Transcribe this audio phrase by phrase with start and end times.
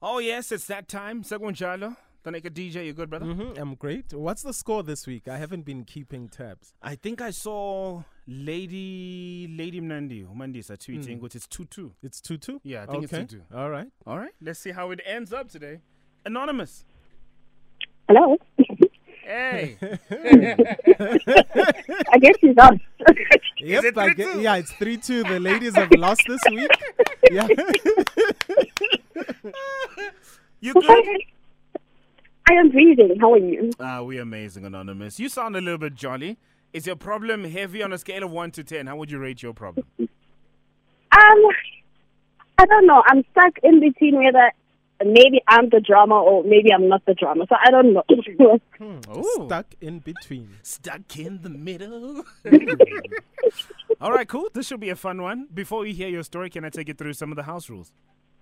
[0.00, 1.24] Oh, yes, it's that time.
[1.24, 1.96] Segunjalo.
[2.24, 3.26] Taneka DJ, you good, brother?
[3.26, 4.12] Mm-hmm, I'm great.
[4.12, 5.26] What's the score this week?
[5.26, 6.72] I haven't been keeping tabs.
[6.82, 11.94] I think I saw Lady Lady Mnandi, Mandisa tweeting, which is 2 2.
[12.02, 12.60] It's 2 2?
[12.64, 13.22] Yeah, I think okay.
[13.22, 13.56] it's 2 2.
[13.56, 13.88] All right.
[14.06, 15.80] All right, let's see how it ends up today.
[16.24, 16.84] Anonymous.
[18.08, 18.36] Hello.
[19.22, 19.76] Hey.
[22.10, 22.80] I guess he's on.
[23.60, 24.42] Yep, it I 3-2?
[24.42, 25.22] yeah, it's 3 2.
[25.24, 26.70] The ladies have lost this week.
[27.30, 27.46] Yeah.
[30.60, 31.04] you good?
[32.48, 33.16] I am breathing.
[33.20, 33.70] How are you?
[33.78, 35.20] Ah, we are amazing, Anonymous.
[35.20, 36.38] You sound a little bit jolly.
[36.72, 38.86] Is your problem heavy on a scale of 1 to 10?
[38.86, 39.86] How would you rate your problem?
[39.98, 40.08] Um,
[42.58, 43.02] I don't know.
[43.06, 44.52] I'm stuck in between whether
[45.04, 47.46] maybe I'm the drama or maybe I'm not the drama.
[47.48, 48.02] So I don't know.
[49.16, 49.46] Ooh.
[49.46, 50.56] Stuck in between.
[50.62, 52.24] Stuck in the middle.
[54.00, 54.48] All right, cool.
[54.52, 55.48] This should be a fun one.
[55.52, 57.92] Before we hear your story, can I take you through some of the house rules?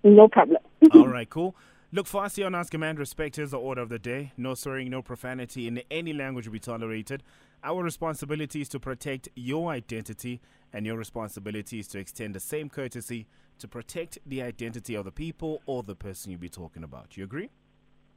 [0.03, 0.61] no problem.
[0.91, 1.55] All right, cool.
[1.91, 4.33] Look, Farsi on Ask A Man, respect is the order of the day.
[4.35, 7.23] No swearing, no profanity in any language will be tolerated.
[7.63, 10.41] Our responsibility is to protect your identity,
[10.73, 13.27] and your responsibility is to extend the same courtesy
[13.59, 17.17] to protect the identity of the people or the person you'll be talking about.
[17.17, 17.49] You agree?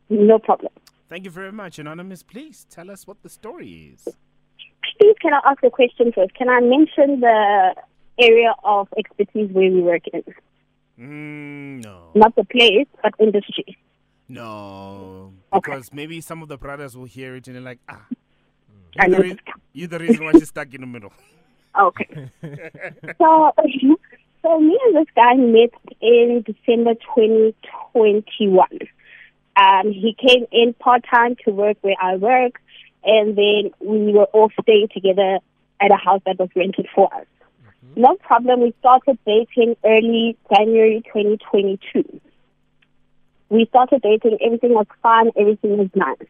[0.09, 0.73] No problem.
[1.09, 1.79] Thank you very much.
[1.79, 4.09] Anonymous, please tell us what the story is.
[4.99, 6.35] Please, can I ask a question first?
[6.35, 7.75] Can I mention the
[8.19, 10.23] area of expertise where we work in?
[11.01, 12.11] Mm, no.
[12.15, 13.79] Not the place, but industry.
[14.29, 15.33] No.
[15.53, 15.73] Okay.
[15.73, 18.07] Because maybe some of the brothers will hear it and they're like, ah,
[18.99, 19.39] I you're know the, re-
[19.73, 21.13] you're the reason why she's stuck in the middle.
[21.79, 22.31] Okay.
[23.19, 23.53] so,
[24.43, 25.71] so me and this guy met
[26.01, 28.69] in December 2021.
[29.57, 32.61] Um, he came in part time to work where I work,
[33.03, 35.39] and then we were all staying together
[35.81, 37.27] at a house that was rented for us.
[37.97, 38.63] No problem.
[38.63, 42.21] We started dating early January 2022.
[43.49, 44.39] We started dating.
[44.45, 45.31] Everything was fine.
[45.37, 46.29] Everything was nice.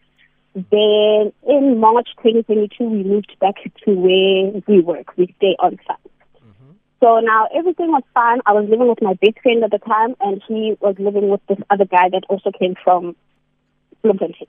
[0.54, 5.16] Then in March 2022, we moved back to where we work.
[5.16, 5.96] We stay on site.
[7.00, 8.40] So now everything was fine.
[8.44, 11.40] I was living with my best friend at the time, and he was living with
[11.48, 13.16] this other guy that also came from
[14.02, 14.48] Bloemfontein.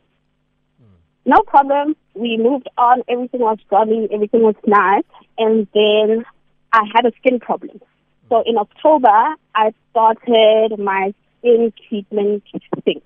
[1.25, 1.95] No problem.
[2.13, 3.03] We moved on.
[3.07, 4.09] Everything was jolly.
[4.11, 5.05] Everything was nice.
[5.38, 6.25] And then
[6.73, 7.81] I had a skin problem.
[8.29, 12.43] So in October, I started my skin treatment
[12.85, 13.01] thing.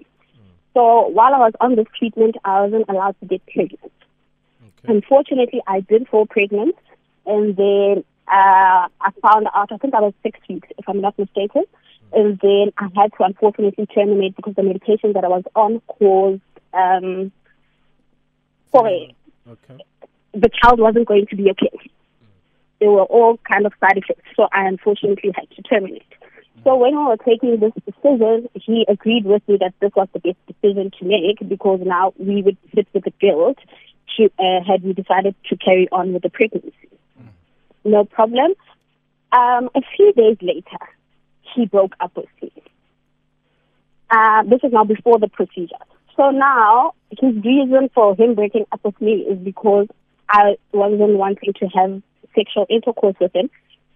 [0.73, 3.79] So while I was on this treatment, I wasn't allowed to get pregnant.
[4.61, 4.93] Okay.
[4.93, 6.75] Unfortunately, I did fall pregnant,
[7.25, 9.71] and then uh, I found out.
[9.71, 11.63] I think I was six weeks, if I'm not mistaken.
[12.13, 16.41] And then I had to unfortunately terminate because the medication that I was on caused
[16.73, 17.31] um,
[18.71, 19.15] sorry,
[19.47, 19.77] Okay.
[20.33, 21.71] the child wasn't going to be okay.
[22.79, 26.03] They were all kind of side effects, so I unfortunately had to terminate.
[26.63, 30.19] So when we were taking this decision, he agreed with me that this was the
[30.19, 33.57] best decision to make because now we would sit with the guilt
[34.17, 36.71] to, uh, had we decided to carry on with the pregnancy.
[37.83, 38.53] No problem.
[39.31, 40.83] Um, a few days later,
[41.53, 42.51] he broke up with me.
[44.09, 45.75] Uh, this is now before the procedure.
[46.15, 49.87] So now, his reason for him breaking up with me is because
[50.29, 52.01] I wasn't wanting to have
[52.35, 53.49] sexual intercourse with him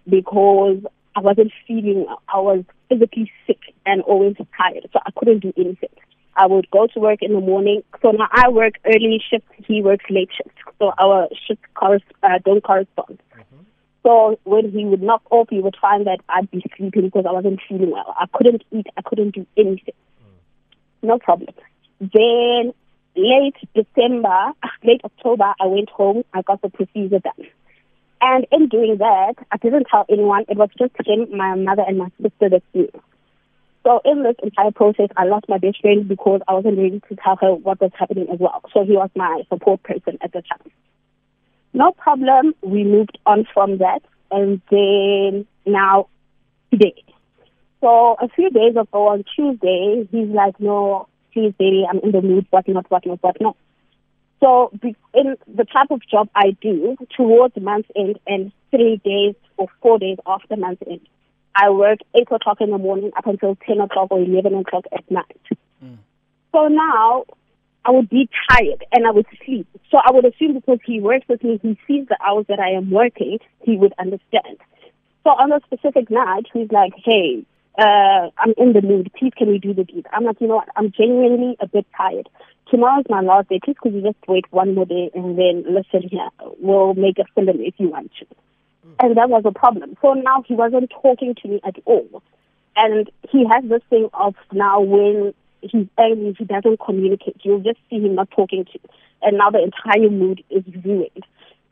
[0.08, 0.78] because
[1.16, 5.90] I wasn't feeling, I was physically sick and always tired, so I couldn't do anything.
[6.36, 7.82] I would go to work in the morning.
[8.00, 10.56] So now I work early shift, he works late shift.
[10.78, 13.18] So our shifts corres- uh, don't correspond.
[14.02, 17.32] So when he would knock off, he would find that I'd be sleeping because I
[17.32, 18.14] wasn't feeling well.
[18.18, 18.86] I couldn't eat.
[18.96, 19.94] I couldn't do anything.
[21.02, 21.52] No problem.
[22.00, 22.72] Then
[23.14, 24.52] late December,
[24.84, 26.24] late October, I went home.
[26.32, 27.46] I got the procedure done.
[28.20, 30.44] And in doing that, I didn't tell anyone.
[30.48, 32.90] It was just him, my mother, and my sister that knew.
[33.82, 37.16] So in this entire process, I lost my best friend because I wasn't ready to
[37.16, 38.62] tell her what was happening as well.
[38.74, 40.70] So he was my support person at the time.
[41.72, 42.54] No problem.
[42.60, 44.02] We moved on from that.
[44.30, 46.08] And then now
[46.70, 47.02] today.
[47.80, 52.46] So a few days ago on Tuesday, he's like, no, baby, I'm in the mood,
[52.50, 53.56] whatnot, whatnot, whatnot.
[54.40, 54.72] So
[55.14, 59.98] in the type of job I do, towards month end and three days or four
[59.98, 61.06] days after month end,
[61.54, 65.08] I work 8 o'clock in the morning up until 10 o'clock or 11 o'clock at
[65.10, 65.36] night.
[66.52, 67.24] So now
[67.84, 69.66] I would be tired and I would sleep.
[69.90, 72.70] So I would assume because he works with me, he sees the hours that I
[72.70, 74.58] am working, he would understand.
[75.24, 77.44] So on a specific night, he's like, hey,
[77.78, 79.10] uh, I'm in the mood.
[79.18, 80.06] Please, can we do the deed?
[80.12, 80.68] I'm like, you know what?
[80.76, 82.28] I'm genuinely a bit tired.
[82.70, 83.58] Tomorrow's my last day.
[83.62, 86.28] Please, could you just wait one more day and then listen here?
[86.60, 88.26] We'll make a film if you want to.
[88.86, 88.94] Mm.
[89.00, 89.96] And that was a problem.
[90.00, 92.22] So now he wasn't talking to me at all.
[92.76, 97.36] And he has this thing of now when he's angry, he doesn't communicate.
[97.42, 98.88] You'll just see him not talking to you.
[99.22, 101.26] And now the entire mood is ruined.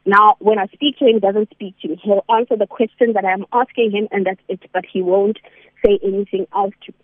[0.05, 2.01] Now, when I speak to him, he doesn't speak to me.
[2.03, 4.61] He'll answer the questions that I'm asking him, and that's it.
[4.73, 5.39] But he won't
[5.85, 6.99] say anything else to me.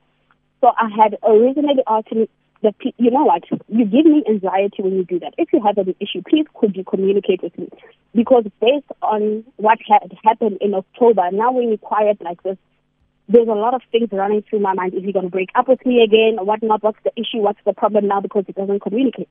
[0.61, 2.27] So I had originally asked him,
[2.65, 5.35] that, you know what, you give me anxiety when you do that.
[5.39, 7.69] If you have an issue, please could you communicate with me?
[8.15, 12.57] Because based on what had happened in October, now when you're quiet like this,
[13.29, 14.95] there's a lot of things running through my mind.
[14.95, 16.45] Is he going to break up with me again?
[16.45, 16.83] What not?
[16.83, 17.39] What's the issue?
[17.39, 19.31] What's the problem now because he doesn't communicate?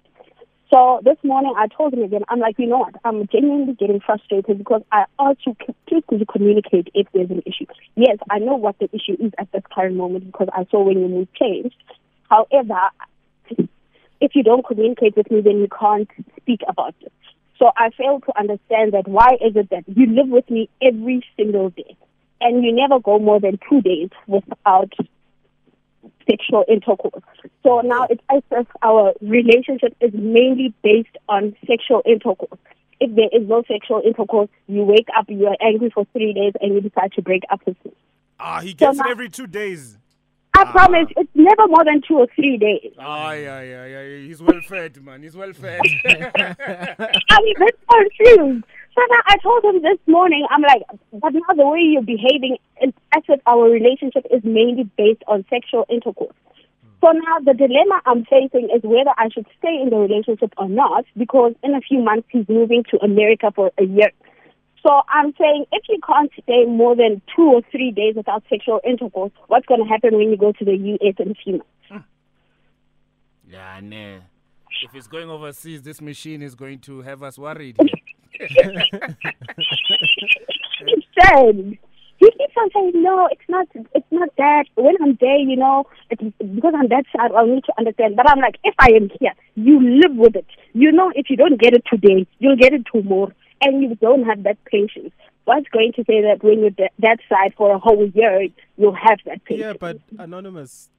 [0.73, 2.95] So this morning I told him again, I'm like, you know what?
[3.05, 5.55] I'm genuinely getting frustrated because I asked you,
[5.87, 7.67] please could you communicate if there's an issue?
[7.95, 10.99] Yes, I know what the issue is at this current moment because I saw when
[10.99, 11.75] you move changed.
[12.27, 12.79] However,
[14.23, 16.09] if you don't communicate with me, then you can't
[16.39, 17.11] speak about it.
[17.59, 21.25] So I fail to understand that why is it that you live with me every
[21.35, 21.97] single day
[22.39, 24.93] and you never go more than two days without
[26.29, 27.23] sexual intercourse.
[27.63, 32.59] So now it's as if our relationship is mainly based on sexual intercourse.
[33.01, 36.53] If there is no sexual intercourse, you wake up, you are angry for three days,
[36.61, 37.91] and you decide to break up with me.
[38.39, 39.97] Ah, he gets so it every two days.
[40.55, 40.71] I ah.
[40.71, 42.93] promise, it's never more than two or three days.
[42.99, 44.27] Ah, yeah, yeah, yeah.
[44.27, 45.23] He's well fed, man.
[45.23, 45.81] He's well fed.
[46.05, 48.65] I'm a bit confused.
[48.95, 50.83] So now I told him this morning, I'm like,
[51.13, 55.43] but now the way you're behaving is as if our relationship is mainly based on
[55.49, 56.35] sexual intercourse.
[57.03, 60.69] So now the dilemma I'm facing is whether I should stay in the relationship or
[60.69, 64.11] not, because in a few months he's moving to America for a year.
[64.83, 68.81] So I'm saying if you can't stay more than two or three days without sexual
[68.85, 72.07] intercourse, what's going to happen when you go to the US in a few months?
[73.47, 74.17] Yeah, nah.
[74.83, 77.77] If it's going overseas, this machine is going to have us worried.
[81.21, 81.77] said.
[82.19, 84.65] He keeps on saying, no, it's not, it's not that.
[84.75, 88.15] When I'm there, you know, it's, because I'm that sad, I'll need to understand.
[88.15, 90.45] But I'm like, if I am here, you live with it.
[90.73, 93.33] You know, if you don't get it today, you'll get it tomorrow.
[93.63, 95.11] And you don't have that patience.
[95.45, 99.19] What's going to say that when you're that side for a whole year, you'll have
[99.25, 99.65] that patience?
[99.65, 100.89] Yeah, but Anonymous,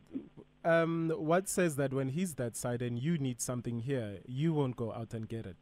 [0.64, 4.76] um, what says that when he's that side and you need something here, you won't
[4.76, 5.56] go out and get it?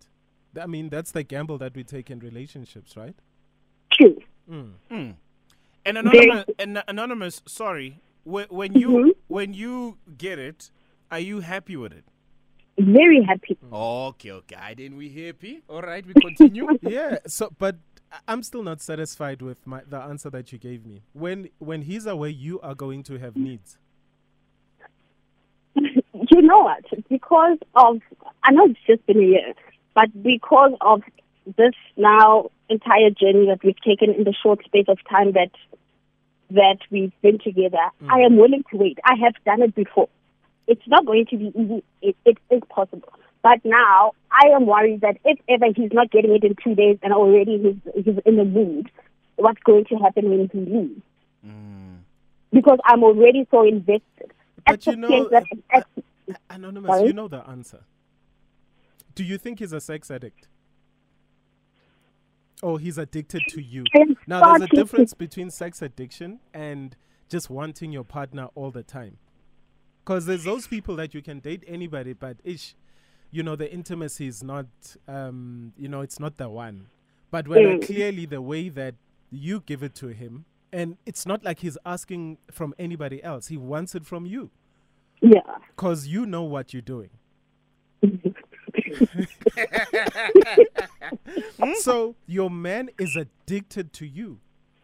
[0.60, 3.14] I mean, that's the gamble that we take in relationships, right?
[3.92, 4.16] True.
[4.50, 4.72] Mm.
[4.90, 5.14] Mm.
[5.84, 9.10] And anonymous, and anonymous, sorry, when, when you mm-hmm.
[9.28, 10.70] when you get it,
[11.10, 12.04] are you happy with it?
[12.78, 13.58] Very happy.
[13.70, 14.56] Okay, okay.
[14.56, 15.62] I didn't we happy?
[15.68, 16.66] All right, we continue.
[16.82, 17.18] yeah.
[17.26, 17.76] So, but
[18.26, 21.02] I'm still not satisfied with my the answer that you gave me.
[21.12, 23.78] When when he's away, you are going to have needs.
[25.74, 26.84] you know what?
[27.08, 28.00] Because of
[28.42, 29.54] I know it's just been a year,
[29.94, 31.02] but because of
[31.56, 35.50] this now entire journey that we've taken in the short space of time that
[36.50, 38.10] that we've been together, mm.
[38.10, 38.98] I am willing to wait.
[39.04, 40.08] I have done it before.
[40.66, 41.84] It's not going to be easy.
[42.00, 43.08] It, it is possible.
[43.42, 46.98] But now I am worried that if ever he's not getting it in two days
[47.02, 48.90] and already he's, he's in the mood,
[49.36, 51.02] what's going to happen when he leaves?
[51.44, 51.98] Mm.
[52.52, 54.32] Because I'm already so invested.
[54.64, 55.44] But you know, that,
[55.74, 55.82] uh,
[56.50, 57.06] Anonymous, sorry?
[57.08, 57.80] you know the answer.
[59.14, 60.48] Do you think he's a sex addict?
[62.62, 63.84] Oh, he's addicted to you.
[64.28, 66.96] Now, there's a difference between sex addiction and
[67.28, 69.18] just wanting your partner all the time.
[70.04, 72.74] Because there's those people that you can date anybody, but ish,
[73.30, 74.66] you know, the intimacy is not,
[75.06, 76.86] um, you know, it's not the one.
[77.30, 77.86] But when mm.
[77.86, 78.94] clearly the way that
[79.30, 83.56] you give it to him, and it's not like he's asking from anybody else, he
[83.56, 84.50] wants it from you.
[85.20, 85.40] Yeah.
[85.76, 87.10] Because you know what you're doing.
[91.80, 94.40] so your man is addicted to you.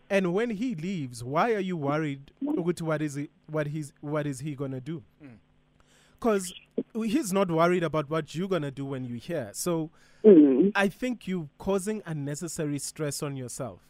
[0.08, 4.40] And when he leaves, why are you worried what is it, what he's what is
[4.40, 5.02] he gonna do?
[6.18, 6.52] Because
[6.94, 7.06] mm.
[7.06, 9.50] he's not worried about what you're gonna do when you're here.
[9.52, 9.90] So
[10.24, 10.72] mm.
[10.74, 13.80] I think you're causing unnecessary stress on yourself.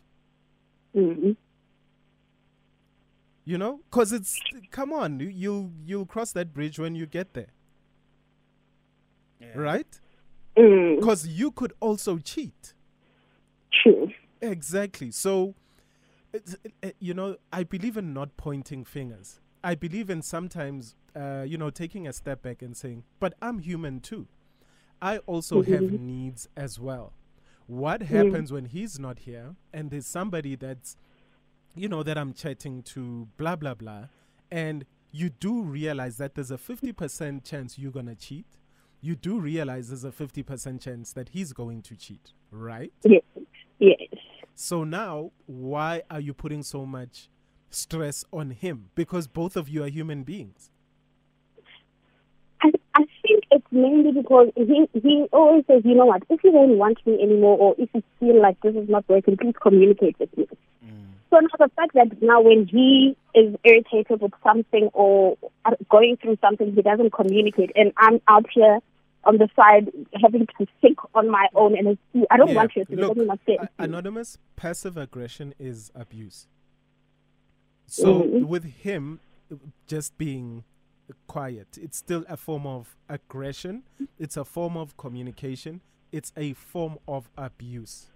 [0.95, 1.33] Mm-hmm.
[3.45, 4.39] You know, because it's
[4.71, 7.53] come on, you'll you'll cross that bridge when you get there,
[9.41, 9.49] yeah.
[9.55, 10.01] right?
[10.55, 11.37] Because mm.
[11.37, 12.75] you could also cheat.
[13.83, 14.11] True.
[14.41, 15.11] Exactly.
[15.11, 15.55] So,
[17.01, 19.41] you know, I believe in not pointing fingers.
[19.69, 23.59] I believe in sometimes, uh, you know, taking a step back and saying, but I'm
[23.59, 24.27] human too.
[25.03, 25.73] I also mm-hmm.
[25.75, 27.13] have needs as well.
[27.67, 28.07] What mm.
[28.07, 28.55] happens mm.
[28.55, 30.97] when he's not here and there's somebody that's,
[31.75, 34.05] you know, that I'm chatting to, blah, blah, blah,
[34.51, 38.47] and you do realize that there's a 50% chance you're going to cheat
[39.01, 42.93] you do realize there's a 50% chance that he's going to cheat, right?
[43.05, 43.23] Yes.
[43.79, 44.01] Yes.
[44.57, 47.29] So now, why are you putting so much
[47.71, 48.91] stress on him?
[48.95, 50.71] Because both of you are human beings.
[52.63, 56.51] I, I think it's mainly because he he always says, you know what, if you
[56.51, 60.19] don't want me anymore or if you feel like this is not working, please communicate
[60.19, 60.49] with me.
[61.31, 66.17] So now the fact that now when he is irritated with something or uh, going
[66.17, 68.79] through something, he doesn't communicate, and I'm out here
[69.25, 69.91] on the side
[70.23, 72.55] having to think on my own, and it's, I don't Yeah.
[72.55, 76.47] want you to Look, let me not say anonymous passive aggression is abuse.
[77.91, 78.47] So Mhm.
[78.47, 79.21] with him
[79.87, 80.65] just being
[81.27, 83.83] quiet, it's still a form of aggression.
[84.19, 85.81] It's a form of communication.
[86.13, 88.11] It's a form of abuse.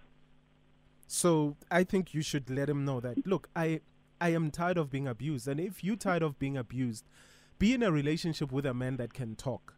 [1.07, 3.81] So I think you should let him know that look, I
[4.21, 7.05] I am tired of being abused, and if you're tired of being abused,
[7.59, 9.73] be in a relationship with a man that can talk.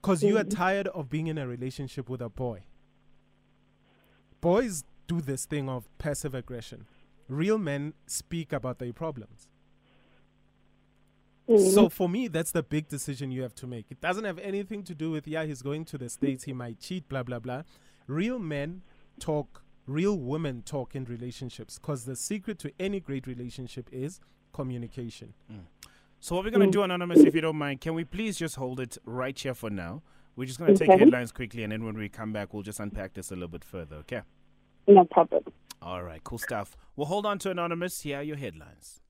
[0.00, 2.64] Cause you are tired of being in a relationship with a boy
[4.40, 6.86] boys do this thing of passive aggression.
[7.28, 9.48] Real men speak about their problems.
[11.48, 11.70] Mm-hmm.
[11.70, 13.86] So for me, that's the big decision you have to make.
[13.90, 16.80] It doesn't have anything to do with yeah, he's going to the states, he might
[16.80, 17.62] cheat, blah blah blah.
[18.06, 18.82] Real men
[19.18, 24.20] talk, real women talk in relationships because the secret to any great relationship is
[24.52, 25.34] communication.
[25.50, 25.60] Mm.
[26.20, 26.72] So what we're gonna mm.
[26.72, 29.70] do, anonymous, if you don't mind, can we please just hold it right here for
[29.70, 30.02] now?
[30.36, 33.14] We're just gonna take headlines quickly, and then when we come back, we'll just unpack
[33.14, 33.96] this a little bit further.
[33.96, 34.22] Okay.
[34.86, 35.42] no problem.
[35.82, 36.22] All right.
[36.24, 36.76] Cool stuff.
[36.96, 38.02] We'll hold on to anonymous.
[38.02, 39.01] Here are your headlines.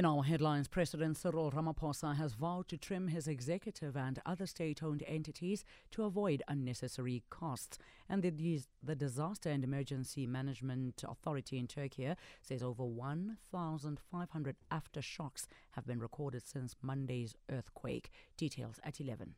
[0.00, 4.82] In our headlines, President Cyril Ramaphosa has vowed to trim his executive and other state
[4.82, 7.76] owned entities to avoid unnecessary costs.
[8.08, 15.86] And the, the Disaster and Emergency Management Authority in Turkey says over 1,500 aftershocks have
[15.86, 18.10] been recorded since Monday's earthquake.
[18.38, 19.34] Details at 11.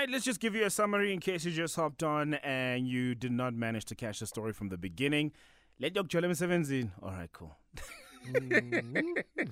[0.00, 3.14] Right, let's just give you a summary in case you just hopped on and you
[3.14, 5.32] did not manage to catch the story from the beginning.
[5.78, 6.24] Let your Dr.
[6.24, 6.92] in.
[7.02, 7.56] All right, cool.
[8.26, 9.10] Mm-hmm.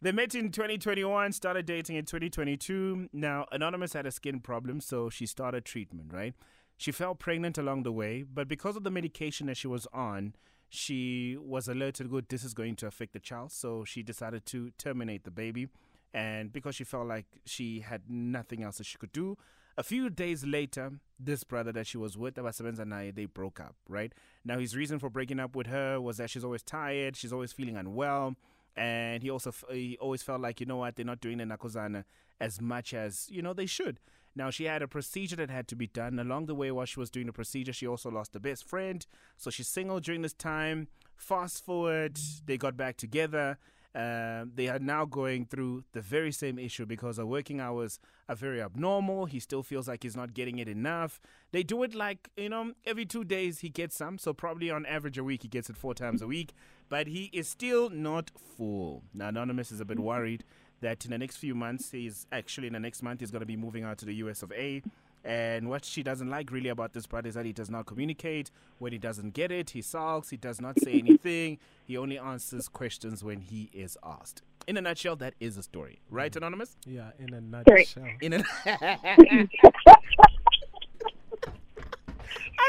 [0.00, 3.08] They met in 2021, started dating in 2022.
[3.12, 6.34] Now, Anonymous had a skin problem, so she started treatment, right?
[6.76, 10.34] She fell pregnant along the way, but because of the medication that she was on,
[10.68, 14.70] she was alerted, good, this is going to affect the child, so she decided to
[14.78, 15.66] terminate the baby.
[16.14, 19.36] And because she felt like she had nothing else that she could do,
[19.76, 23.76] a few days later, this brother that she was with, Abasebenza Naye, they broke up,
[23.88, 24.12] right?
[24.44, 27.52] Now, his reason for breaking up with her was that she's always tired, she's always
[27.52, 28.34] feeling unwell,
[28.74, 32.04] and he also he always felt like, you know what, they're not doing the Nakozana
[32.40, 34.00] as much as, you know, they should.
[34.34, 36.18] Now, she had a procedure that had to be done.
[36.18, 39.04] Along the way, while she was doing the procedure, she also lost a best friend.
[39.36, 40.88] So she's single during this time.
[41.16, 43.58] Fast forward, they got back together.
[43.94, 48.36] Um, they are now going through the very same issue because her working hours are
[48.36, 49.24] very abnormal.
[49.24, 51.20] He still feels like he's not getting it enough.
[51.52, 54.18] They do it like, you know, every two days he gets some.
[54.18, 56.52] So probably on average a week he gets it four times a week.
[56.88, 59.04] But he is still not full.
[59.14, 60.44] Now, Anonymous is a bit worried
[60.80, 63.46] that in the next few months, he's actually in the next month, he's going to
[63.46, 64.82] be moving out to the US of A.
[65.28, 68.50] And what she doesn't like really about this brother is that he does not communicate.
[68.78, 70.30] When he doesn't get it, he sulks.
[70.30, 71.58] He does not say anything.
[71.84, 74.40] He only answers questions when he is asked.
[74.66, 76.36] In a nutshell, that is a story, right, mm.
[76.38, 76.78] Anonymous?
[76.86, 78.06] Yeah, in a nutshell.
[78.22, 78.78] In a I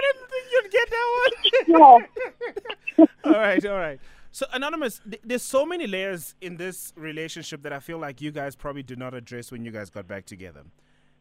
[0.02, 1.80] didn't think you'd get that one.
[1.80, 2.02] No.
[3.24, 4.02] all right, all right.
[4.32, 8.32] So, Anonymous, th- there's so many layers in this relationship that I feel like you
[8.32, 10.64] guys probably did not address when you guys got back together.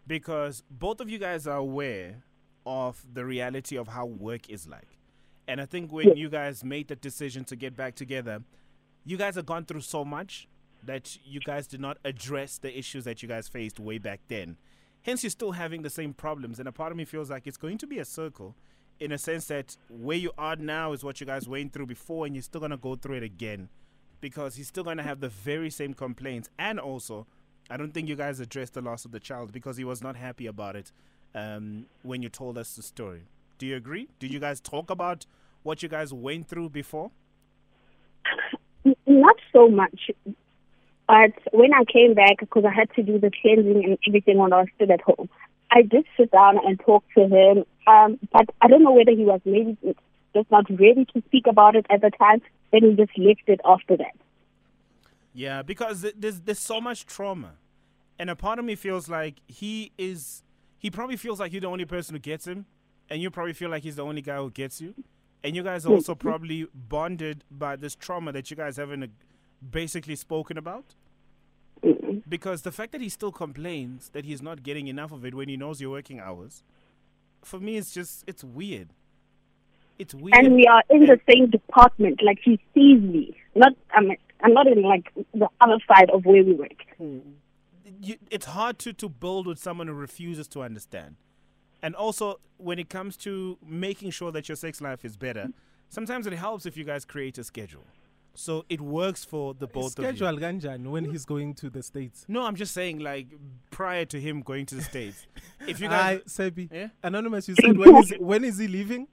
[0.08, 2.24] Because both of you guys are aware
[2.66, 4.98] of the reality of how work is like.
[5.46, 8.42] And I think when you guys made the decision to get back together,
[9.04, 10.48] you guys have gone through so much
[10.82, 14.56] that you guys did not address the issues that you guys faced way back then.
[15.02, 16.58] Hence, you're still having the same problems.
[16.58, 18.54] And a part of me feels like it's going to be a circle
[19.00, 22.26] in a sense that where you are now is what you guys went through before,
[22.26, 23.68] and you're still going to go through it again
[24.20, 26.50] because he's still going to have the very same complaints.
[26.58, 27.26] And also,
[27.70, 30.16] I don't think you guys addressed the loss of the child because he was not
[30.16, 30.90] happy about it
[31.34, 33.22] um, when you told us the story.
[33.58, 34.08] Do you agree?
[34.18, 35.26] Did you guys talk about
[35.62, 37.10] what you guys went through before?
[39.06, 40.10] Not so much.
[41.06, 44.52] But when I came back, because I had to do the cleansing and everything when
[44.52, 45.28] I was still at home,
[45.70, 47.64] I did sit down and talk to him.
[47.87, 49.76] Um, but I don't know whether he was maybe
[50.34, 52.40] just not ready to speak about it at the time.
[52.72, 54.14] Then he just left it after that.
[55.38, 57.52] Yeah, because there's there's so much trauma,
[58.18, 60.42] and a part of me feels like he is.
[60.80, 62.66] He probably feels like you're the only person who gets him,
[63.09, 64.97] and you probably feel like he's the only guy who gets you,
[65.45, 69.07] and you guys are also probably bonded by this trauma that you guys haven't uh,
[69.71, 70.97] basically spoken about.
[72.28, 75.49] Because the fact that he still complains that he's not getting enough of it when
[75.49, 76.64] he knows your working hours,
[77.45, 78.88] for me, it's just it's weird.
[80.00, 80.35] It's weird.
[80.37, 82.25] and we are in the same department.
[82.25, 83.37] Like he sees me.
[83.54, 84.11] Not I'm
[84.42, 86.85] I'm not in like the other side of where we work.
[86.97, 87.18] Hmm.
[88.00, 91.16] you, it's hard to, to build with someone who refuses to understand.
[91.83, 95.49] And also, when it comes to making sure that your sex life is better,
[95.88, 97.85] sometimes it helps if you guys create a schedule.
[98.35, 100.11] So it works for the both of you.
[100.11, 102.25] Schedule ganjan when he's going to the states.
[102.28, 103.26] No, I'm just saying, like,
[103.73, 105.26] prior to him going to the States.
[105.66, 106.21] if you I guys.
[106.28, 106.88] Sebi, Yeah?
[107.02, 107.49] anonymous.
[107.49, 109.09] You said when is when is he leaving?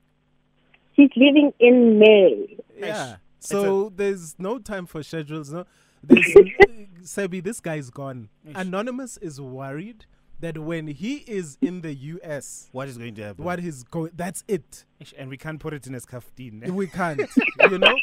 [0.94, 2.58] He's leaving in May.
[2.78, 3.16] Yeah.
[3.46, 5.52] It's So there's no time for schedules.
[5.52, 5.66] No,
[6.04, 6.26] there's
[7.04, 7.44] Sebi.
[7.44, 8.30] This guy's gone.
[8.48, 8.56] Ish.
[8.56, 10.06] Anonymous is worried
[10.40, 13.46] that when he is in the U.S., What is going to happen?
[13.46, 14.12] what he's going.
[14.16, 14.84] That's it.
[15.18, 16.68] And we can't put it in his kaftin.
[16.72, 17.22] We can't.
[17.70, 17.96] you know.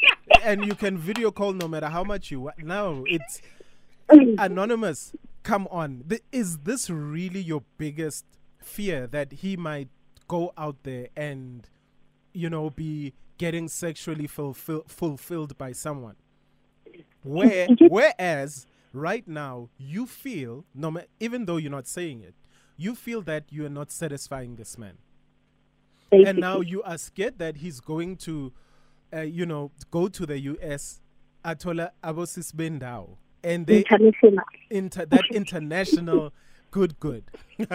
[0.43, 2.57] And you can video call no matter how much you want.
[2.63, 3.41] Now it's
[4.09, 5.13] anonymous.
[5.43, 6.05] Come on.
[6.09, 8.25] Th- is this really your biggest
[8.61, 9.89] fear that he might
[10.27, 11.69] go out there and,
[12.33, 16.15] you know, be getting sexually fulfill- fulfilled by someone?
[17.23, 22.35] Where, whereas right now you feel, no, even though you're not saying it,
[22.75, 24.97] you feel that you are not satisfying this man
[26.13, 28.53] and now you are scared that he's going to,
[29.13, 31.01] uh, you know, go to the U.S.
[31.43, 33.83] Atola abosis bendao, and they
[34.69, 36.33] inter that international
[36.73, 37.23] good good.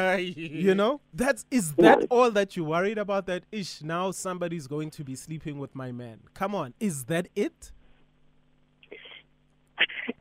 [0.65, 3.27] You know, that's is that all that you worried about?
[3.27, 6.19] That ish now somebody's going to be sleeping with my man.
[6.35, 7.71] Come on, is that it?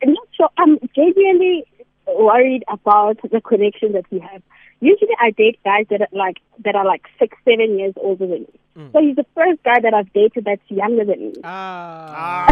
[0.04, 0.50] I'm not sure.
[0.58, 1.66] I'm genuinely
[2.08, 4.44] worried about the connection that we have.
[4.80, 8.42] Usually, I date guys that are like that are like six, seven years older than
[8.42, 8.60] me.
[8.78, 8.92] Mm.
[8.94, 11.34] So he's the first guy that I've dated that's younger than me.
[11.44, 12.46] Ah,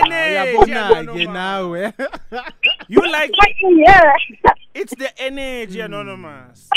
[0.00, 1.26] energy, uyabona-ke Anonymous.
[1.38, 1.92] nawe.
[2.88, 4.06] You like Like a year.
[4.74, 6.68] It's the energy, anonymous.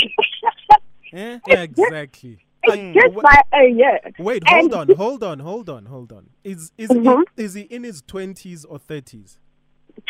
[1.12, 1.38] Eh?
[1.48, 2.38] exactly.
[2.66, 2.94] Mm.
[2.94, 3.98] Just by a year.
[4.18, 6.30] Wait, And- hold on, hold on, hold on, hold on.
[6.44, 7.22] Is is Mhm.
[7.36, 9.38] he, is he in his twenties or thirties?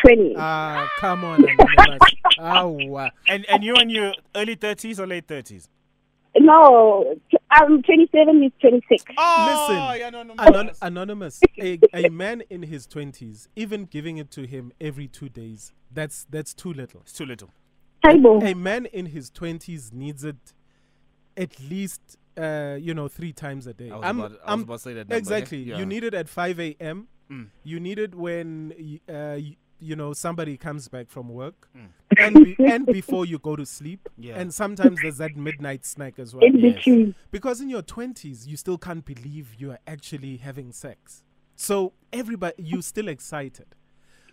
[0.05, 0.35] 20.
[0.37, 1.99] Ah, come on, Anonymous.
[2.39, 3.09] Ah, wow.
[3.27, 5.69] And and you in your early thirties or late thirties?
[6.37, 7.15] no,
[7.51, 9.03] I'm 27, he's 26.
[9.17, 10.45] Oh, Listen, yeah, anonymous.
[10.47, 15.27] Anon- anonymous, a, a man in his twenties, even giving it to him every two
[15.29, 17.01] days, that's that's too little.
[17.01, 17.49] it's too little.
[18.03, 18.43] Table.
[18.43, 20.53] A man in his twenties needs it
[21.37, 23.89] at least, uh, you know, three times a day.
[23.91, 25.09] I was, I'm- about, I was I'm- about to say that.
[25.09, 25.63] Number, exactly.
[25.63, 25.77] Yeah.
[25.77, 27.07] You need it at five a.m.
[27.31, 27.47] Mm.
[27.63, 28.73] You need it when
[29.07, 31.87] uh, y- you know somebody comes back from work, Mm.
[32.17, 34.09] and be- and before you go to sleep.
[34.17, 34.39] Yeah.
[34.39, 36.43] And sometimes there's that midnight snack as well.
[36.43, 37.13] in yes.
[37.31, 41.23] Because in your 20s, you still can't believe you are actually having sex.
[41.55, 43.75] So everybody, you're still excited.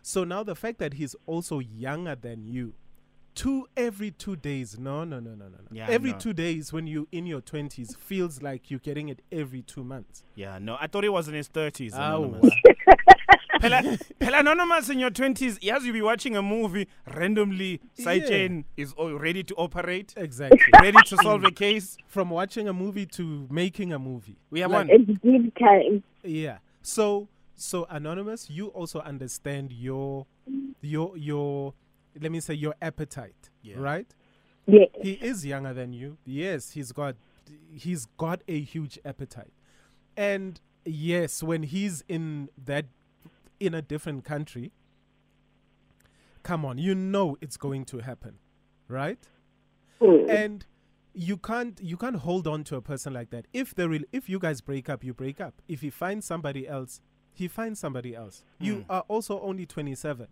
[0.03, 2.75] So now the fact that he's also younger than you,
[3.37, 4.77] two every two days.
[4.79, 5.69] No, no, no, no, no, no.
[5.71, 6.19] Yeah, every no.
[6.19, 10.25] two days when you in your 20s feels like you're getting it every two months.
[10.35, 11.95] Yeah, no, I thought he was in his thirties.
[11.95, 12.51] Anonymous.
[13.61, 15.59] Pela, Pela anonymous in your twenties.
[15.63, 17.81] Yes, you'll be watching a movie randomly.
[17.95, 18.29] Side Yeah.
[18.29, 20.59] chain is all ready to operate, exactly.
[20.83, 21.97] ready to solve a case.
[22.07, 24.37] From watching a movie to making a movie.
[24.51, 25.01] We have Like- one.
[25.09, 26.03] It's deep time.
[26.23, 26.59] Yeah.
[26.83, 30.27] So so anonymous, you also understand your
[30.83, 31.73] your your
[32.21, 33.77] let me say your appetite, Yeah.
[33.79, 34.15] right?
[34.67, 34.87] Yeah.
[35.03, 36.19] He is younger than you.
[36.25, 37.17] Yes, he's got
[37.73, 39.53] he's got a huge appetite.
[40.17, 42.87] And yes, when he's in that
[43.61, 44.73] in a different country,
[46.43, 48.39] come on, you know it's going to happen,
[48.89, 49.19] right?
[50.01, 50.29] Mm.
[50.29, 50.67] and
[51.15, 54.29] you can't you can't hold on to a person like that if the real if
[54.29, 57.01] you guys break up you break up if he finds somebody else
[57.33, 58.85] he finds somebody else you Mm.
[58.91, 60.27] are also only 27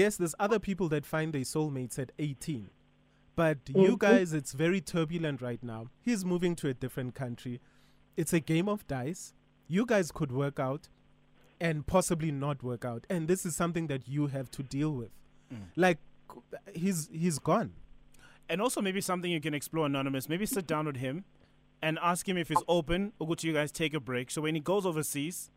[0.00, 2.70] yes there's other people that find their soulmates at 18
[3.36, 3.98] but you Mhm.
[3.98, 7.60] guys it's very turbulent right now he's moving to a different country
[8.16, 9.34] it's a game of dice
[9.68, 10.88] you guys could work out
[11.60, 15.10] and possibly not work out and this is something that you have to deal with
[15.52, 15.66] Mm.
[15.76, 15.98] like
[16.74, 17.72] he's he's gone
[18.48, 20.28] And also maybe something you can explore anonymous.
[20.28, 21.24] Maybe sit down with him
[21.80, 23.12] and ask him if he's open.
[23.18, 24.30] Or to you guys take a break.
[24.32, 25.50] So when he goes overseas,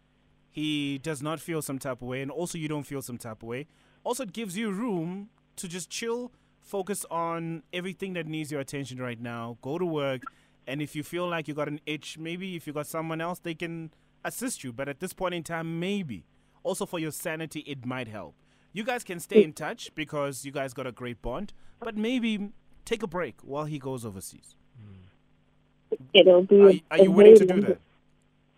[0.49, 3.41] he does not feel some type of way, and also you don't feel some type
[3.43, 3.67] of way.
[4.05, 8.99] Also, it gives you room to just chill, focus on everything that needs your attention
[8.99, 9.57] right now.
[9.61, 10.21] Go to work,
[10.67, 13.39] and if you feel like you got an itch, maybe if you got someone else,
[13.39, 13.91] they can
[14.23, 14.71] assist you.
[14.71, 16.23] But at this point in time, maybe
[16.63, 18.35] also for your sanity, it might help.
[18.73, 22.51] You guys can stay in touch because you guys got a great bond, but maybe
[22.85, 24.55] take a break while he goes overseas.
[26.13, 26.61] It'll be.
[26.61, 27.79] Are, a- are you willing to do that?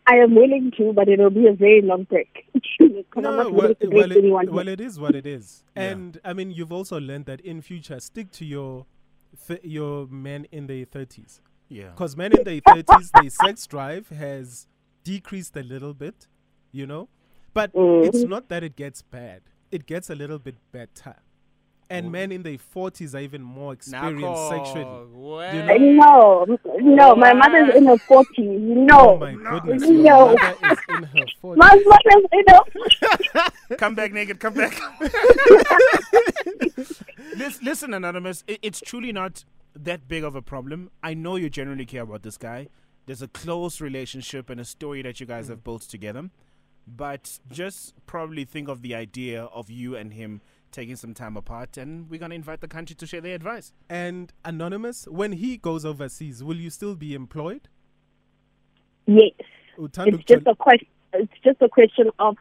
[0.09, 2.45] I am willing to, but it'll be a very long break.
[2.79, 5.63] 'Cause I'm No, well, well, it, well, it is what it is.
[5.75, 5.83] Yeah.
[5.91, 8.85] And I mean, you've also learned that in future, stick to your
[9.47, 11.89] th- your men in their thirties, Yeah.
[11.91, 14.67] because men in their thirties, their sex drive has
[15.03, 16.27] decreased a little bit,
[16.71, 17.09] you know.
[17.53, 18.29] But it's Mhm.
[18.29, 19.41] not that it gets bad;
[19.71, 21.15] it gets a little bit better.
[21.89, 24.81] And men in their forties are even more experienced sexually.
[24.81, 26.45] You know?
[26.45, 28.25] No, no, my mother's in her 40s.
[28.37, 29.11] No.
[29.11, 30.35] Oh my goodness, your No.
[30.35, 31.41] mother is in her forties.
[31.43, 34.79] Oh my mother's in her Come back naked, come back.
[37.35, 39.45] listen, listen, Anonymous, it, it's truly not
[39.75, 40.91] that big of a problem.
[41.03, 42.67] I know you genuinely care about this guy.
[43.05, 45.53] There's a close relationship and a story that you guys hmm.
[45.53, 46.29] have built together.
[46.87, 50.41] But just probably think of the idea of you and him
[50.77, 53.73] taking some time apart, and we're going to invite the country to share their advice.
[53.89, 57.67] And anonymous, when he goes overseas, will you still be employed?
[59.07, 59.31] Yes.
[59.79, 60.87] Uthando It's just a question.
[61.13, 62.35] It's just a question of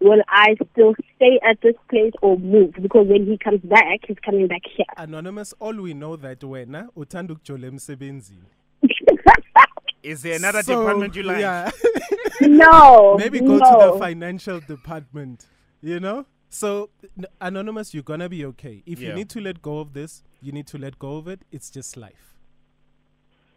[0.00, 2.74] will I still stay at this place or move?
[2.74, 4.84] Because when he comes back, he's coming back here.
[4.98, 8.44] anonymous all we know that wena uthanda ukujola emsebenzini
[10.02, 11.40] Is there another So, department you like?
[11.40, 11.70] yeah
[12.42, 13.16] no.
[13.22, 13.70] maybe go no.
[13.70, 15.46] to the financial department
[15.82, 19.08] you know so n- anonymous you're gonna be okay if Yeah.
[19.10, 21.70] you need to let go of this you need to let go of it it's
[21.70, 22.24] just life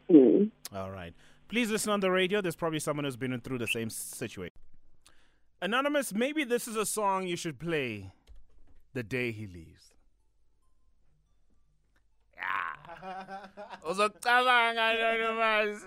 [0.10, 0.52] Mm.
[0.76, 1.14] All right.
[1.48, 2.42] Please listen on the radio.
[2.42, 4.54] There's probably someone who's been through the same situation.
[5.62, 8.12] Anonymous, maybe this is a song you should play
[8.94, 9.94] the day he leaves.
[12.36, 13.38] Yeah.
[13.88, 15.86] Uzocabanga, Anonymous.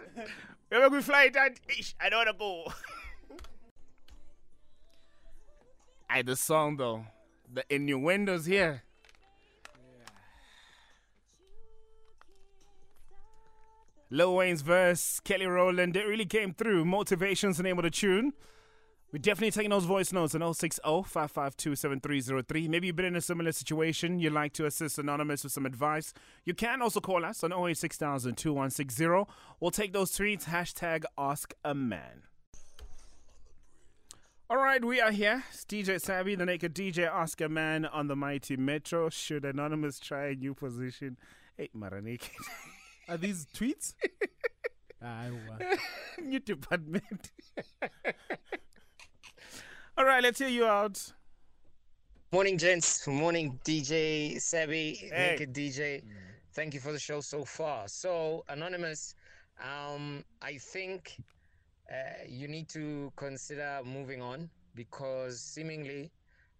[0.71, 1.61] Remember we fly that?
[1.69, 2.73] Ish, I don't want to go.
[6.15, 7.07] Aye, the song though.
[7.53, 8.85] The innuendos here.
[14.11, 16.85] Lil Wayne's verse, Kelly Rowland, it really came through.
[16.85, 18.33] Motivation's the name of the tune.
[19.13, 22.69] We're definitely taking those voice notes on 060 552 7303.
[22.69, 24.21] Maybe you've been in a similar situation.
[24.21, 26.13] You'd like to assist Anonymous with some advice.
[26.45, 29.25] You can also call us on 086 2160.
[29.59, 30.45] We'll take those tweets.
[30.45, 32.23] Hashtag Ask a Man.
[34.51, 35.43] All right, we are here.
[35.51, 39.09] It's DJ Savvy, the naked DJ Ask A Man on the mighty Metro.
[39.09, 41.17] Should Anonymous try a new position?
[41.57, 42.31] Hey, Mara Naked.
[43.09, 43.95] are these tweets
[45.03, 45.59] Aye, wa.
[46.23, 47.31] new department.
[49.97, 51.13] All right, let's hear you out.
[52.33, 53.07] Morning, gents.
[53.07, 55.37] Morning, DJ Savvy, Hey.
[55.39, 56.03] Naked DJ.
[56.53, 57.89] Thank you for the show so far.
[57.89, 59.15] So, Anonymous,
[59.63, 61.17] um, I think
[61.91, 66.11] uh, you need to consider moving on because seemingly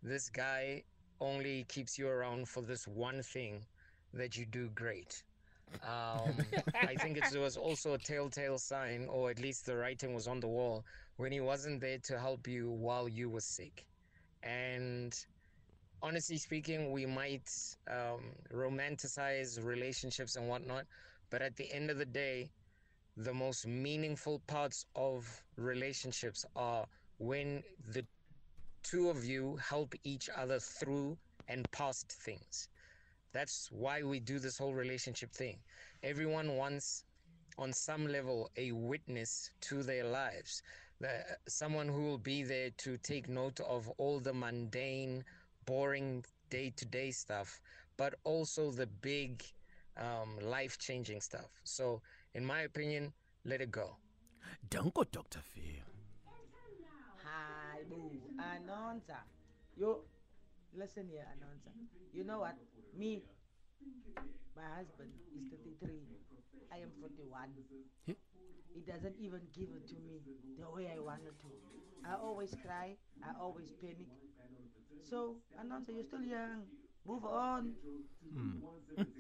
[0.03, 0.83] this guy
[1.21, 3.65] only keeps you around for this one thing
[4.13, 5.23] that you do great.
[5.83, 6.37] Um,
[6.75, 10.41] I think it was also a telltale sign, or at least the writing was on
[10.41, 10.85] the wall,
[11.17, 13.85] when he wasn't there to help you while you were sick.
[14.43, 15.17] And
[16.03, 17.51] honestly speaking, we might
[17.91, 18.21] um,
[18.53, 20.85] romanticize relationships and whatnot,
[21.31, 22.51] but at the end of the day,
[23.17, 26.87] the most meaningful parts of relationships are
[27.19, 28.05] when the
[28.83, 31.17] two of you help each other through
[31.49, 32.69] and past things.
[33.33, 35.59] That's why we do this whole relationship thing.
[36.03, 37.05] Everyone wants,
[37.59, 40.63] on some level, a witness to their lives.
[41.01, 45.25] The, someone who will be there to take note of all the mundane,
[45.67, 47.61] boring day to day stuff,
[47.97, 49.43] but also the big,
[49.97, 51.49] um, life changing stuff.
[51.65, 52.03] So,
[52.35, 53.13] in my opinion,
[53.45, 53.97] let it go.
[54.71, 55.39] Don't go, Dr.
[55.41, 55.87] Phil.
[57.25, 58.11] Hi, boo.
[58.39, 59.23] Announcer.
[59.77, 60.01] You
[60.77, 61.71] listen here, announcer.
[62.13, 62.57] You know what?
[62.97, 63.23] Me,
[64.57, 65.95] my husband is 33.
[66.73, 67.51] I am 41.
[68.07, 68.15] Yeah.
[68.75, 70.21] He doesn't even give it to me
[70.59, 71.51] the way I wanted to.
[72.09, 72.97] I always cry.
[73.23, 74.11] I always panic.
[75.09, 76.67] So, announcer, you're still young.
[77.07, 77.73] Move on.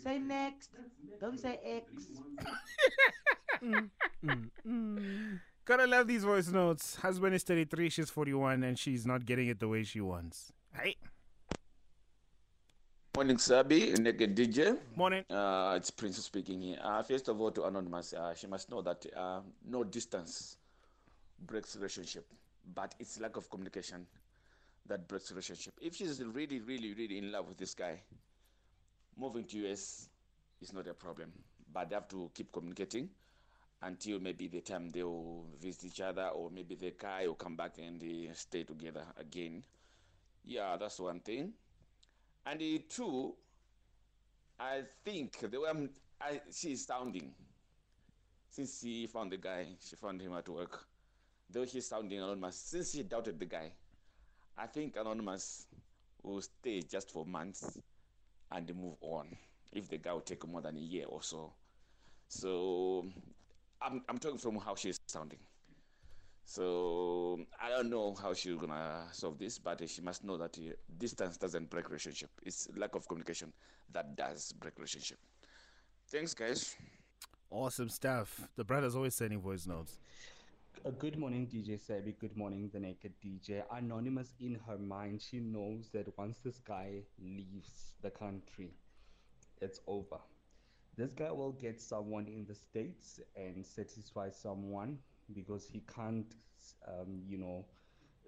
[0.03, 0.71] say next.
[1.21, 2.09] Don't say X.
[5.65, 6.97] Gotta love these voice notes.
[6.97, 10.53] Husband is 33, she's 41, and she's not getting it the way she wants.
[10.75, 10.97] Hey,
[13.17, 14.77] Morning, Sabi, Naked DJ.
[14.97, 15.23] morning.
[15.31, 16.79] Uh, it's Prince speaking here.
[16.83, 20.57] Uh, first of all, to Anonymous, uh, she must know that uh, no distance
[21.47, 22.27] breaks relationship,
[22.75, 24.05] but it's lack of communication
[24.87, 25.75] that breaks relationship.
[25.81, 28.03] If she's really, really, really in love with this guy,
[29.17, 30.09] moving to US
[30.61, 31.33] is not a problem,
[31.73, 33.09] but they have to keep communicating
[33.83, 37.79] until maybe the time they'll visit each other, or maybe the guy will come back
[37.79, 39.63] and they stay together again.
[40.45, 41.53] Yeah, that's one thing.
[42.47, 43.35] And uh, two,
[44.59, 47.33] I think the way I'm, I, she's sounding,
[48.51, 50.87] since she found the guy, she found him at work,
[51.51, 53.73] though he's sounding anonymous, since she doubted the guy,
[54.57, 55.67] I think Anonymous
[56.23, 57.79] will stay just for months
[58.53, 59.37] and move on
[59.73, 61.53] if the guy will take more than a year or so.
[62.29, 63.07] So
[63.83, 65.39] I'm, I'm talking from how she's sounding.
[66.45, 70.73] So I don't know how she's gonna solve this, but she must know that uh,
[70.99, 72.31] distance doesn't break relationship.
[72.43, 73.53] It's lack of communication
[73.93, 75.19] that does break relationship.
[76.09, 76.77] Thanks, guys.
[77.51, 78.49] Awesome stuff.
[78.57, 79.99] The brother's always sending voice notes.
[80.87, 82.15] Uh, good morning, DJ Sabi.
[82.21, 83.63] Good morning, the naked DJ.
[83.73, 88.69] Anonymous in her mind, she knows that once this guy leaves the country,
[89.63, 90.19] it's over.
[90.99, 94.99] This guy will get someone in the States and satisfy someone
[95.33, 96.35] because he can't,
[96.87, 97.65] um, you know,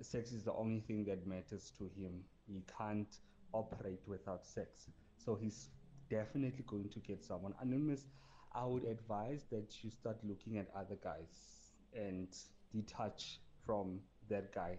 [0.01, 2.23] sex is the only thing that matters to him.
[2.47, 3.19] He can't
[3.53, 4.89] operate without sex.
[5.19, 5.69] So he's
[6.09, 7.53] definitely going to get someone.
[7.61, 8.07] Anonymous,
[8.55, 11.56] I would advise that you start looking at other guys
[11.95, 12.29] and
[12.75, 14.79] detach from that guy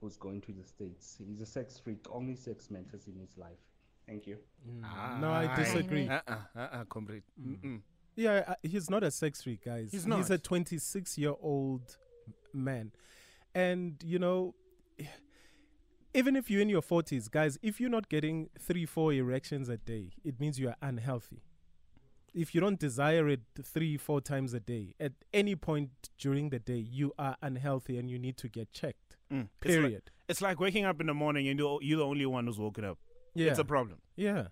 [0.00, 1.16] who's going to the States.
[1.26, 3.58] He's a sex freak, only sex matters in his life.
[4.06, 4.36] Thank you.
[4.68, 4.82] Mm.
[4.84, 6.08] Ah, no, I disagree.
[6.08, 7.24] Uh-uh, uh-uh, complete.
[7.40, 7.58] Mm.
[7.58, 7.80] Mm-mm.
[8.14, 9.90] Yeah, uh, he's not a sex freak, guys.
[9.90, 10.18] He's not.
[10.18, 11.96] He's a 26 year old
[12.52, 12.92] man.
[13.54, 14.54] And, you know,
[16.14, 19.76] even if you're in your 40s, guys, if you're not getting three, four erections a
[19.76, 21.42] day, it means you are unhealthy.
[22.36, 26.58] If you don't desire it three, four times a day, at any point during the
[26.58, 29.16] day, you are unhealthy and you need to get checked.
[29.32, 29.48] Mm.
[29.62, 30.02] It's like- Period.
[30.28, 32.84] It's like waking up in the morning and you're, you're the only one who's woken
[32.84, 32.98] up.
[33.34, 33.50] yeah.
[33.50, 33.98] It's a problem.
[34.16, 34.48] yeah.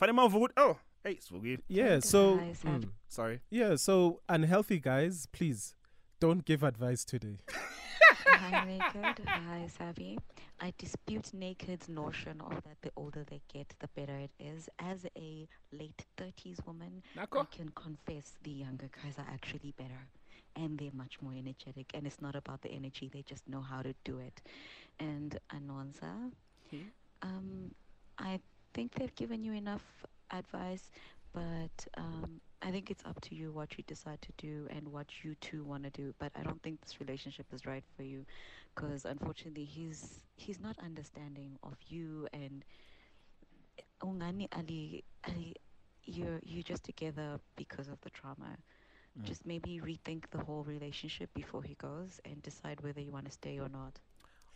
[0.00, 0.52] Fanima Vood.
[0.56, 1.60] Oh, hey, it's Voogid.
[1.68, 1.98] Yeah.
[2.00, 2.88] So, mm.
[3.08, 3.40] Sorry.
[3.50, 3.76] yeah.
[3.76, 5.74] So, unhealthy guys, please
[6.20, 7.38] don't give advice today.
[8.38, 9.20] Hi, Naked.
[9.34, 10.18] Hi, Sabi.
[10.60, 14.68] I dispute Naked's notion of that the older they get, the better it is.
[14.78, 17.02] As a late 30s woman,
[17.34, 20.08] I can confess the younger guys are actually better.
[20.56, 21.90] And they're much more energetic.
[21.94, 24.42] And it's not about the energy, they just know how to do it.
[25.00, 26.32] And Anonza,
[27.22, 27.72] um,
[28.18, 28.40] I
[28.74, 29.84] think they've given you enough
[30.30, 30.90] advice,
[31.32, 35.24] but um, I think it's up to you what you decide to do and what
[35.24, 36.14] you two want to do.
[36.18, 38.24] But I don't think this relationship is right for you,
[38.74, 42.64] because unfortunately he's he's not understanding of you and
[43.78, 45.54] eh, ungani ali, ali
[46.04, 48.56] you're you're just together because of the trauma.
[49.18, 49.24] Mm.
[49.24, 53.32] Just maybe rethink the whole relationship before he goes and decide whether you want to
[53.32, 53.98] stay or not.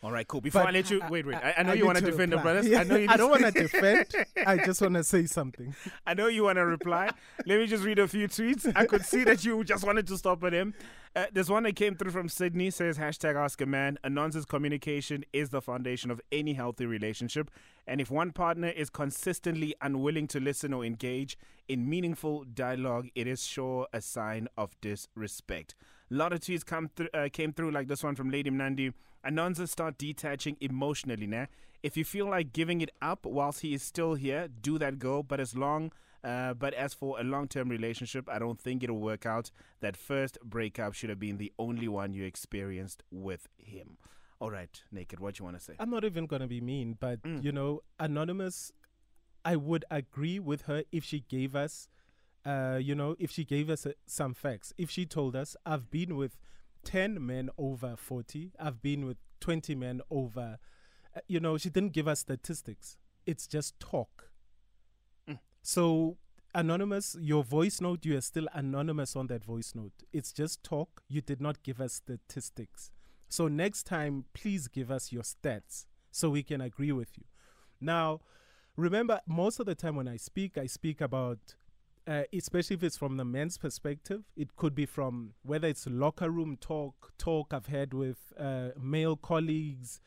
[0.03, 0.41] All right, cool.
[0.41, 1.37] Before But I let you, I- wait, wait.
[1.37, 2.67] I- I, know I you want to to defend the brothers.
[2.67, 3.07] Yeah, I know you.
[3.11, 4.07] I don't want to defend.
[4.47, 5.75] I just want to say something.
[6.05, 7.11] I know you want to reply.
[7.47, 8.71] Let me just read a few tweets.
[8.75, 10.75] I could see that you just wanted to stop at him.
[11.15, 13.99] Uh, there's one that came through from Sydney says hashtag ask a man.
[14.03, 17.51] A nonsense communication is the foundation of any healthy relationship.
[17.87, 21.37] And if one partner is consistently unwilling to listen or engage
[21.69, 25.75] in meaningful dialogue, it is sure a sign of disrespect.
[26.11, 28.95] A lot of tweets come through, uh, came through like this one from Lady Mnandi.
[29.23, 31.47] Anonza start detaching emotionally now.
[31.83, 35.23] If you feel like giving it up whilst he is still here, do that, go.
[35.23, 35.93] But as long,
[36.23, 39.51] uh, but as for a long-term relationship, I don't think it'll work out.
[39.81, 43.99] That first breakup should have been the only one you experienced with him.
[44.41, 45.19] All right, naked.
[45.21, 45.75] What you want to say?
[45.79, 47.43] I'm not even going to be mean, but Mm.
[47.45, 48.73] you know, Anonymous,
[49.45, 51.89] I would agree with her if she gave us,
[52.45, 54.73] uh, you know, if she gave us uh, some facts.
[54.79, 56.37] If she told us, I've been with
[56.85, 60.59] 10 men over 40, I've been with 20 men over,
[61.29, 62.97] you know, she didn't give us statistics.
[63.27, 64.31] It's just talk.
[65.29, 65.39] Mm.
[65.63, 66.17] So,
[66.55, 70.03] Anonymous, your voice note, you are still anonymous on that voice note.
[70.13, 71.03] It's just talk.
[71.09, 72.91] You did not give us statistics.
[73.31, 77.25] So next time, please give us your stats so we can agree with you.
[77.81, 78.21] Now,
[78.77, 81.55] remember, most of the time when I speak, I speak about,
[82.07, 86.29] uh, especially if it's from the men's perspective, it could be from whether it's locker
[86.29, 90.03] room talk, talk I've had with uh, male colleagues,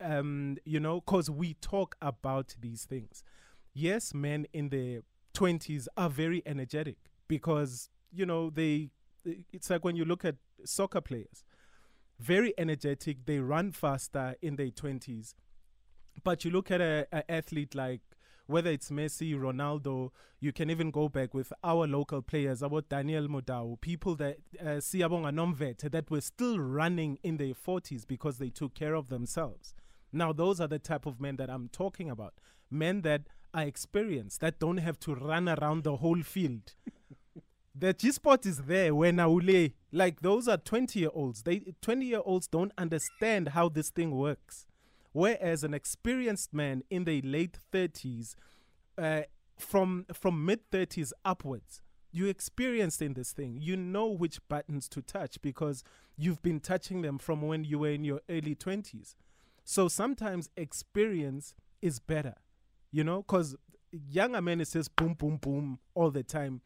[0.00, 3.22] um, you know, because we talk about these things.
[3.72, 5.00] Yes, men in their
[5.34, 6.96] 20s are very energetic
[7.28, 8.90] because, you know, they,
[9.24, 11.44] it's like when you look at soccer players
[12.20, 13.24] very energetic.
[13.24, 15.34] They run faster in their 20s.
[16.22, 18.02] But you look at a, a athlete like
[18.46, 20.10] whether it's Messi, Ronaldo,
[20.40, 24.80] you can even go back with our local players, about Daniel Mudau, people that uh,
[24.80, 29.72] Siyabonga Nomvethe that were still running in their 40s because they took care of themselves.
[30.12, 32.34] Now, those are the type of men that I'm talking about.
[32.70, 33.22] Men that
[33.54, 36.74] are experienced, that don't have to run around the whole field.
[37.74, 41.42] the G spot is there when Aule, like those are 20 year olds.
[41.42, 44.66] They 20 year olds don't understand how this thing works.
[45.12, 48.36] Whereas an experienced man in the late 30s,
[48.96, 49.22] uh,
[49.58, 53.58] from from mid 30s upwards, you experienced in this thing.
[53.60, 55.82] You know which buttons to touch because
[56.16, 59.14] you've been touching them from when you were in your early 20s.
[59.70, 62.34] So sometimes experience is better,
[62.90, 63.54] you know, because
[63.92, 66.60] younger men, it says boom, boom, boom all the time.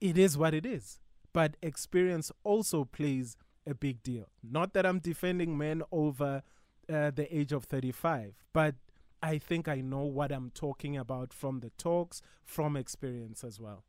[0.00, 1.00] It is what it is.
[1.32, 4.28] But experience also plays a big deal.
[4.40, 6.44] Not that I'm defending men over
[6.88, 8.76] uh, the age of 35, but
[9.20, 13.82] I think I know what I'm talking about from the talks, from experience as well.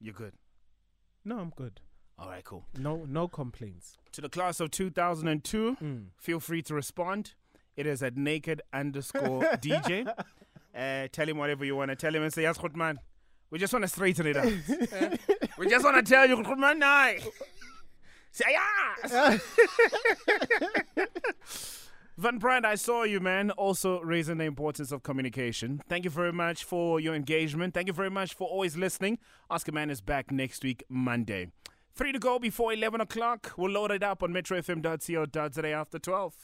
[0.00, 0.34] You're good.
[1.24, 1.80] No, I'm good.
[2.20, 2.66] All right, cool.
[2.78, 3.96] No, no complaints.
[4.12, 6.04] To the class of 2002, mm.
[6.18, 7.32] feel free to respond.
[7.76, 10.06] It is at naked underscore DJ.
[10.76, 12.98] Uh, tell him whatever you want to tell him and say, yes, good man.
[13.50, 14.44] We just want to straighten it out.
[15.58, 17.12] we just want to tell you, good man, nah.
[18.32, 18.44] Say,
[19.02, 19.42] yes.
[22.18, 25.80] Van Brand, I saw you, man, also raising the importance of communication.
[25.88, 27.72] Thank you very much for your engagement.
[27.72, 29.18] Thank you very much for always listening.
[29.50, 31.50] Ask a Man is back next week, Monday.
[32.00, 33.52] Three to go before 11 o'clock.
[33.58, 36.34] We'll load it up on metrofm.co.za after 12.